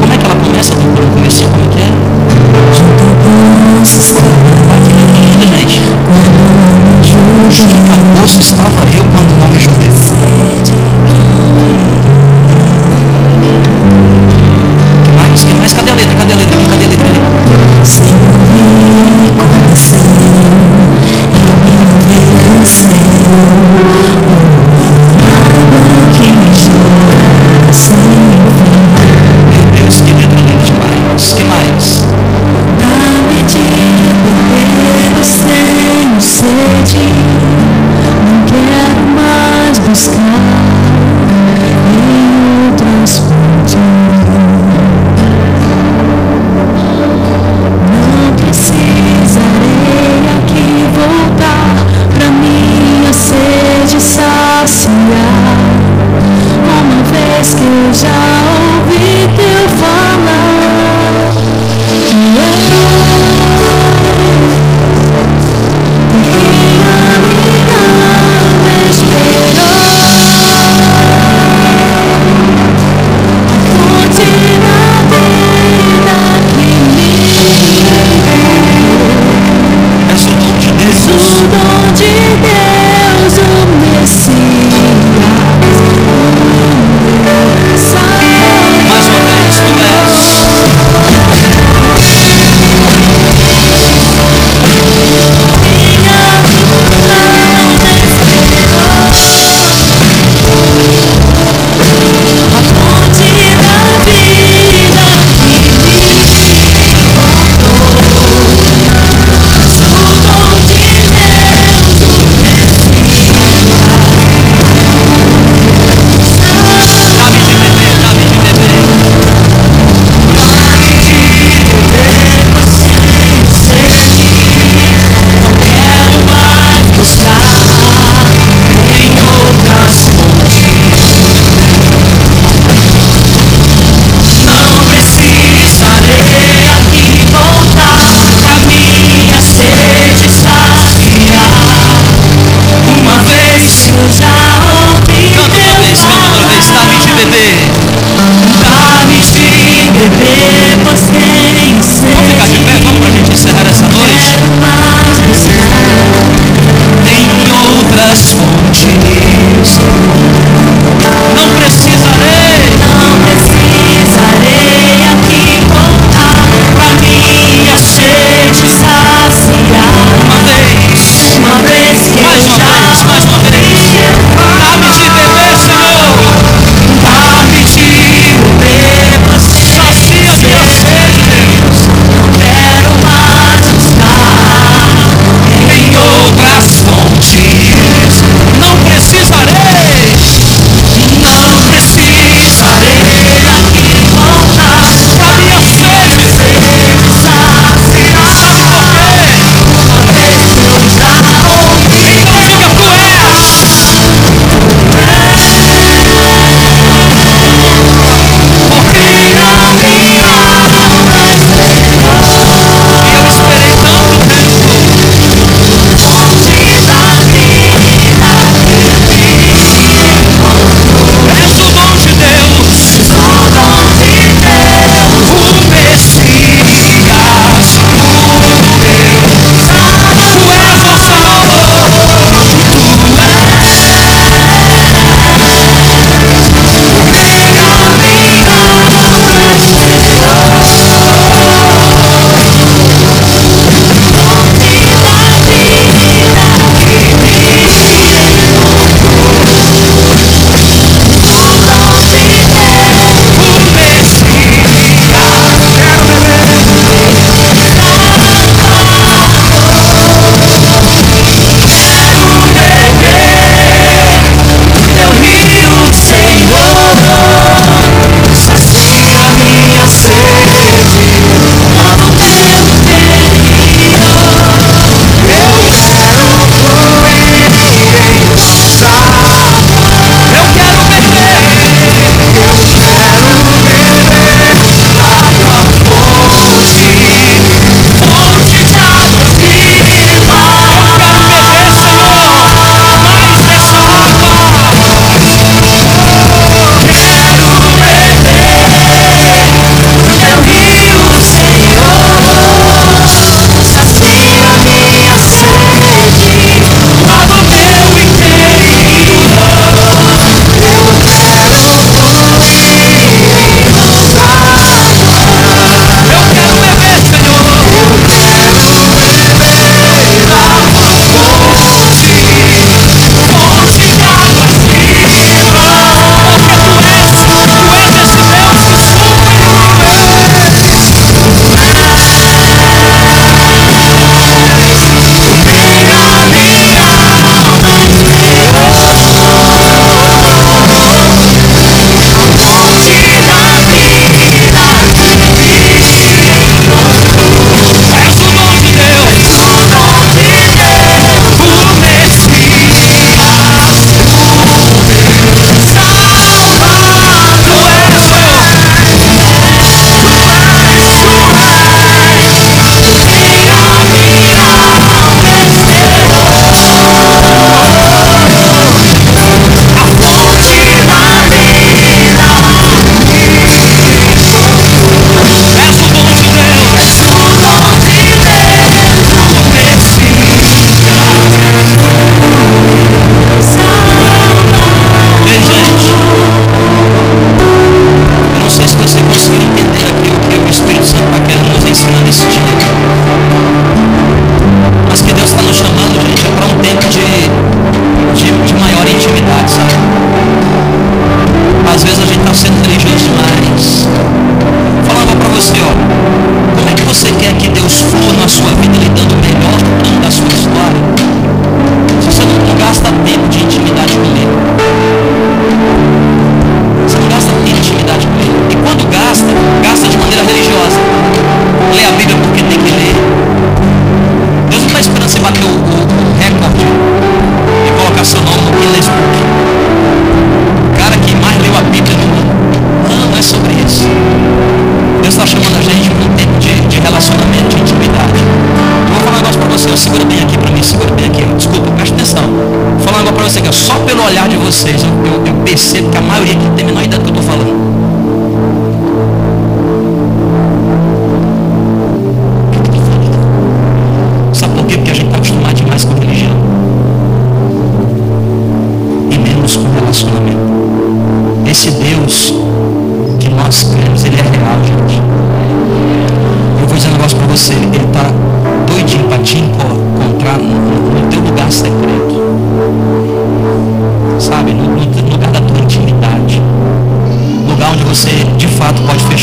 [0.00, 0.74] Como é que ela começa?
[0.74, 1.92] No começo, como é que é?
[3.84, 5.80] Gente.
[7.50, 9.83] Que acabouço estava eu quando não me.
[16.12, 16.76] かけてか
[19.48, 19.53] け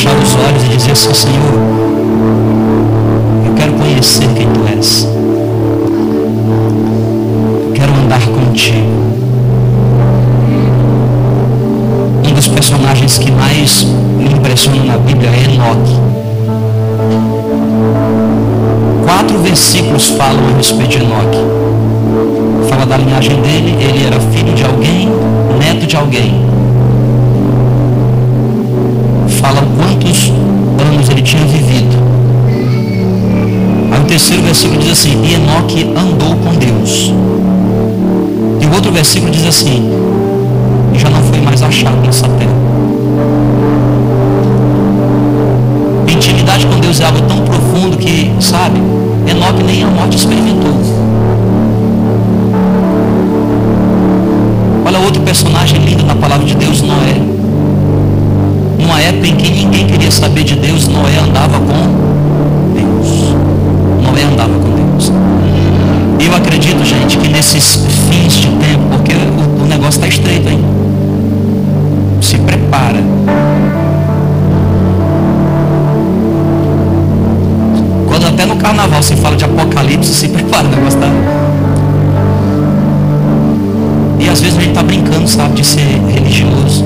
[0.02, 1.54] fechar os olhos e dizer assim, Senhor,
[3.46, 5.08] eu quero conhecer quem tu és.
[7.68, 8.90] Eu quero andar contigo.
[12.28, 13.84] Um dos personagens que mais
[14.18, 15.96] me impressionam na Bíblia é Enoque.
[19.06, 21.38] Quatro versículos falam a respeito de Enoque.
[22.70, 25.10] Fala da linhagem dele, ele era filho de alguém,
[25.60, 26.51] neto de alguém.
[31.22, 31.98] Tinha vivido.
[33.92, 37.14] Aí o terceiro versículo diz assim, e Enoque andou com Deus.
[38.60, 39.90] E o outro versículo diz assim,
[40.94, 42.52] e já não foi mais achado nessa terra.
[46.08, 48.82] Intimidade com Deus é algo tão profundo que, sabe,
[49.30, 50.72] Enoque nem a morte experimentou.
[54.86, 57.41] Olha outro personagem lindo na palavra de Deus, Noé.
[59.12, 63.36] Época em que ninguém queria saber de Deus, Noé andava com Deus.
[64.02, 65.12] Noé andava com Deus.
[66.18, 70.64] Eu acredito, gente, que nesses fins de tempo, porque o, o negócio está estreito, hein?
[72.22, 73.04] Se prepara.
[78.08, 81.08] Quando até no carnaval se fala de apocalipse, se prepara, o negócio tá.
[84.20, 86.86] E às vezes a gente está brincando, sabe, de ser religioso.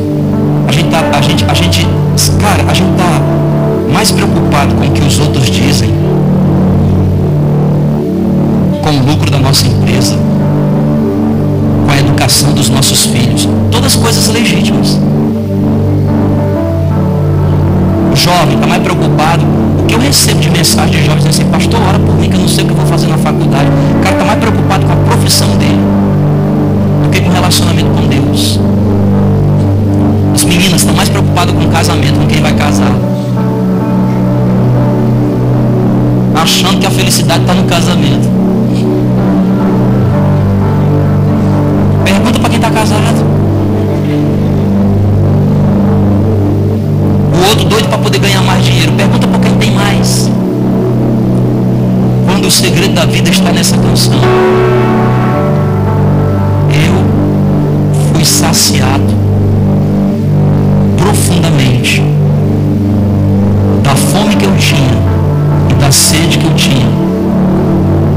[0.68, 1.88] A gente tá, a gente, a gente,
[2.36, 3.22] cara, a gente tá
[3.92, 5.90] mais preocupado com o que os outros dizem,
[8.84, 10.16] com o lucro da nossa empresa,
[11.86, 15.00] com a educação dos nossos filhos, todas coisas legítimas.
[18.12, 19.44] O jovem está mais preocupado.
[19.78, 22.40] O que eu recebo de mensagem de jovens assim, pastor, ora por mim que eu
[22.40, 23.70] não sei o que eu vou fazer na faculdade.
[24.00, 25.80] O cara está mais preocupado com a profissão dele
[27.04, 28.60] do que com o relacionamento com Deus.
[30.46, 32.92] As meninas estão mais preocupadas com o casamento, com quem vai casar.
[36.36, 38.30] Achando que a felicidade está no casamento.
[42.04, 43.26] Pergunta para quem está casado.
[47.34, 48.92] O outro doido para poder ganhar mais dinheiro.
[48.92, 50.30] Pergunta para quem tem mais.
[52.28, 54.14] Quando o segredo da vida está nessa canção.
[56.70, 59.25] Eu fui saciado
[61.16, 62.04] profundamente
[63.82, 66.88] da fome que eu tinha e da sede que eu tinha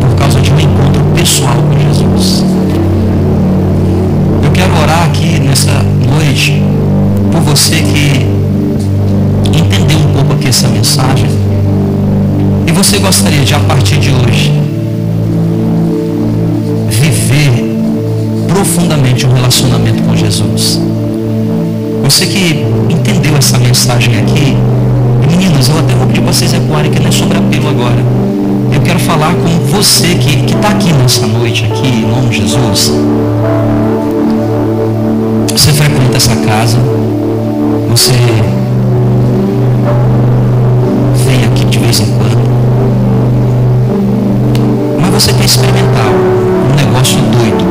[0.01, 2.45] por causa de um encontro pessoal com Jesus.
[4.43, 5.71] Eu quero orar aqui nessa
[6.13, 6.61] noite
[7.31, 8.27] por você que
[9.57, 11.31] entendeu um pouco aqui essa mensagem
[12.67, 14.53] e você gostaria de a partir de hoje
[16.91, 17.77] viver
[18.49, 20.88] profundamente um relacionamento com Jesus.
[22.09, 24.57] Você que entendeu essa mensagem aqui,
[25.29, 28.03] meninas, eu até vou pedir vocês ecoarem que não é sobre apelo agora.
[28.73, 32.95] Eu quero falar com você que está aqui nessa noite, aqui, em nome de Jesus.
[35.53, 36.79] Você frequenta essa casa,
[37.91, 38.13] você
[41.27, 42.39] vem aqui de vez em quando,
[44.99, 47.68] mas você quer experimentar um negócio doido.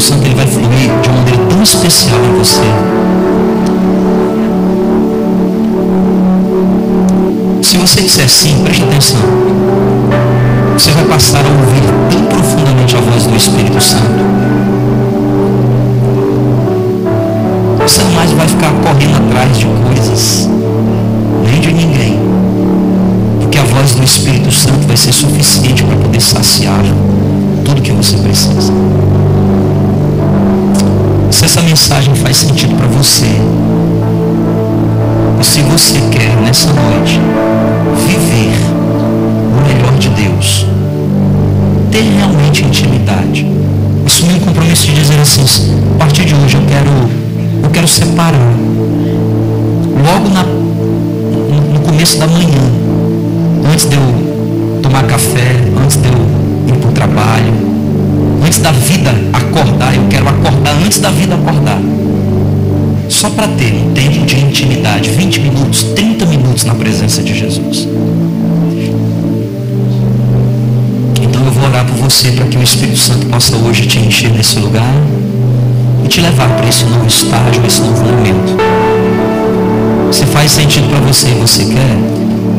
[0.00, 2.60] Espírito Santo ele vai fluir de tão especial em você.
[7.62, 9.20] Se você disser sim, preste atenção.
[10.72, 14.24] Você vai passar a ouvir tão profundamente a voz do Espírito Santo.
[17.82, 20.48] Você mais vai ficar correndo atrás de coisas,
[21.44, 22.18] nem de ninguém.
[23.40, 26.82] Porque a voz do Espírito Santo vai ser suficiente para poder saciar
[27.64, 28.72] tudo que você precisa.
[31.50, 33.26] Essa mensagem faz sentido para você,
[35.40, 37.18] e se você quer nessa noite
[38.06, 38.54] viver
[39.58, 40.64] o melhor de Deus,
[41.90, 43.44] ter realmente intimidade,
[44.06, 45.42] assumir um compromisso de dizer assim,
[45.96, 46.88] a partir de hoje eu quero,
[47.64, 48.54] eu quero separar.
[50.06, 52.62] Logo na, no começo da manhã,
[53.72, 56.14] antes de eu tomar café, antes de eu
[56.68, 57.79] ir para o trabalho,
[58.50, 61.78] antes da vida acordar, eu quero acordar antes da vida acordar.
[63.08, 67.86] Só para ter um tempo de intimidade, 20 minutos, 30 minutos na presença de Jesus.
[71.22, 74.32] Então eu vou orar por você para que o Espírito Santo possa hoje te encher
[74.32, 74.94] nesse lugar
[76.04, 78.56] e te levar para esse novo estágio, esse novo momento.
[80.10, 81.96] Se faz sentido para você e você quer,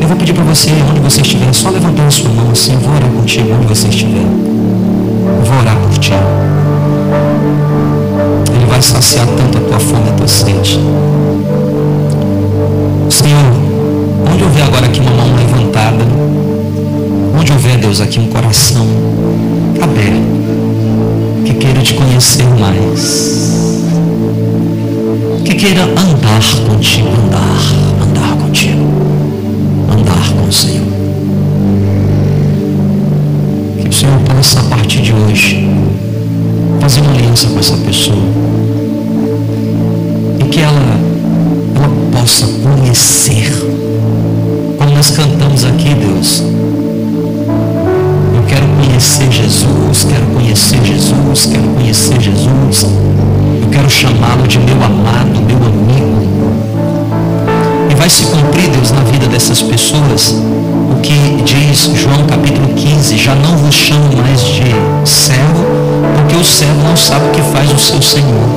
[0.00, 2.80] eu vou pedir para você, onde você estiver, só levantar a sua mão assim, eu
[2.80, 4.51] vou orar contigo onde você estiver.
[5.24, 6.12] Eu vou orar por ti.
[8.54, 10.80] Ele vai saciar tanto a tua fome e a tua sede.
[13.08, 13.52] Senhor,
[14.32, 16.04] onde houver agora aqui uma mão levantada,
[17.38, 18.86] onde houver, Deus, aqui um coração
[19.80, 23.78] aberto, que queira te conhecer mais,
[25.44, 27.71] que queira andar contigo, andar
[37.42, 38.31] aliança com essa pessoa
[67.02, 68.48] sabe o que faz o seu Senhor.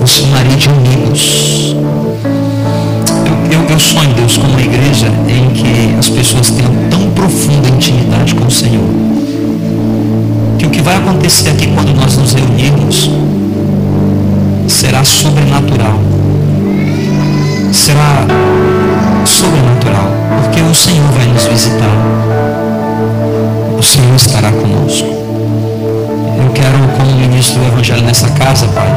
[0.00, 1.74] Vos chamarei de amigos.
[3.26, 7.68] Eu, eu, eu sonho, Deus, com uma igreja em que as pessoas tenham tão profunda
[7.68, 8.84] intimidade com o Senhor,
[10.56, 13.10] que o que vai acontecer aqui quando nós nos reunirmos
[14.68, 15.98] será sobrenatural.
[17.72, 18.24] Será
[19.26, 20.10] sobrenatural,
[20.42, 21.90] porque o Senhor vai nos visitar.
[23.76, 25.23] O Senhor estará conosco.
[27.44, 28.88] Ministro do Evangelho nessa casa, Pai,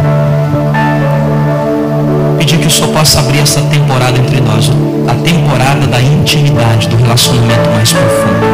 [2.38, 4.72] pedir que o Senhor possa abrir essa temporada entre nós,
[5.06, 8.48] a temporada da intimidade, do relacionamento mais profundo.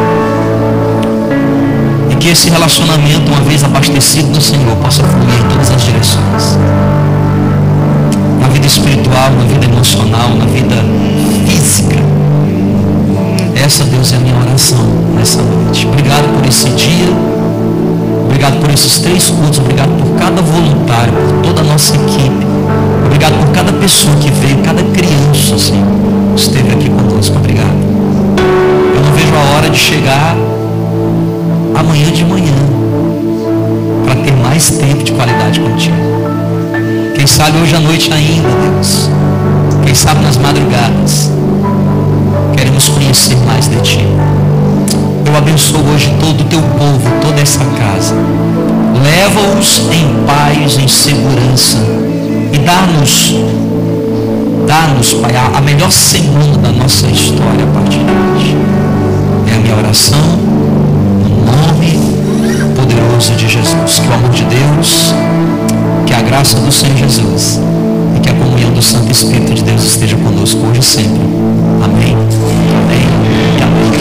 [2.09, 6.57] E que esse relacionamento, uma vez abastecido do Senhor, possa fluir em todas as direções.
[8.41, 10.75] Na vida espiritual, na vida emocional, na vida
[11.47, 11.97] física.
[13.63, 14.79] Essa, Deus, é a minha oração
[15.13, 15.85] nessa noite.
[15.85, 17.32] Obrigado por esse dia.
[18.33, 19.59] Obrigado por esses três cultos.
[19.59, 22.47] Obrigado por cada voluntário, por toda a nossa equipe.
[23.05, 25.85] Obrigado por cada pessoa que veio, cada criança, Senhor,
[26.35, 27.37] esteve aqui conosco.
[27.37, 27.77] Obrigado.
[28.95, 30.35] Eu não vejo a hora de chegar
[31.75, 32.53] amanhã de manhã
[34.03, 35.95] para ter mais tempo de qualidade contigo.
[37.13, 39.11] Quem sabe hoje à noite ainda, Deus.
[39.85, 41.29] Quem sabe nas madrugadas.
[42.57, 44.07] Queremos conhecer mais de Ti.
[45.33, 48.13] Eu abençoo hoje todo o Teu povo, toda essa casa.
[49.03, 51.79] Leva-os em paz, em segurança.
[52.53, 53.33] E dá-nos,
[54.67, 58.57] dá-nos, Pai, a melhor semana da nossa história a partir de hoje.
[59.51, 60.19] É a minha oração,
[61.23, 61.99] no nome
[62.75, 63.99] poderoso de Jesus.
[63.99, 65.15] Que o amor de Deus,
[66.05, 67.59] que a graça do Senhor Jesus
[68.15, 71.21] e que a comunhão do Santo Espírito de Deus esteja conosco hoje e sempre.
[71.83, 72.15] Amém.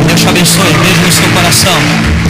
[0.07, 0.73] Deus te abençoe.
[0.83, 2.22] Beijo no seu coração.